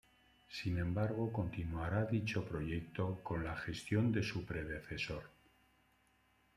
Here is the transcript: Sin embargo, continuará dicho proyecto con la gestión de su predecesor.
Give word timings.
Sin 0.49 0.79
embargo, 0.79 1.31
continuará 1.31 2.05
dicho 2.05 2.43
proyecto 2.43 3.19
con 3.21 3.43
la 3.43 3.55
gestión 3.55 4.11
de 4.11 4.23
su 4.23 4.43
predecesor. 4.45 5.29